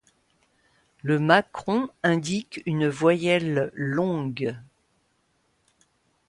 [1.03, 4.57] Le macron indique une voyelle longue.